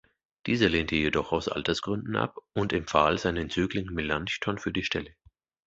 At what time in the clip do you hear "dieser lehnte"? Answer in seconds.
0.47-0.95